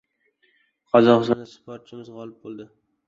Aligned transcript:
Qozog‘istonda 0.95 1.47
sportchimiz 1.53 2.11
g‘olib 2.19 2.41
bo‘ldi 2.49 2.67